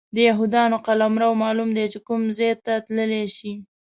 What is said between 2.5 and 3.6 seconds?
ته تللی شي.